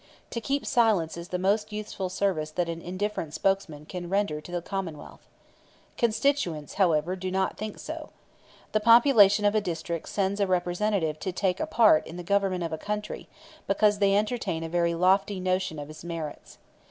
To 0.31 0.41
keep 0.41 0.65
silence 0.65 1.15
is 1.15 1.27
the 1.27 1.37
most 1.37 1.71
useful 1.71 2.09
service 2.09 2.49
that 2.49 2.67
an 2.67 2.81
indifferent 2.81 3.35
spokesman 3.35 3.85
can 3.85 4.09
render 4.09 4.41
to 4.41 4.51
the 4.51 4.59
commonwealth. 4.59 5.21
Constituents, 5.95 6.73
however, 6.73 7.15
do 7.15 7.29
not 7.29 7.55
think 7.55 7.77
so. 7.77 8.09
The 8.71 8.79
population 8.79 9.45
of 9.45 9.53
a 9.53 9.61
district 9.61 10.09
sends 10.09 10.39
a 10.39 10.47
representative 10.47 11.19
to 11.19 11.31
take 11.31 11.59
a 11.59 11.67
part 11.67 12.07
in 12.07 12.17
the 12.17 12.23
government 12.23 12.63
of 12.63 12.73
a 12.73 12.79
country, 12.79 13.27
because 13.67 13.99
they 13.99 14.17
entertain 14.17 14.63
a 14.63 14.69
very 14.69 14.95
lofty 14.95 15.39
notion 15.39 15.77
of 15.77 15.87
his 15.87 16.03
merits. 16.03 16.57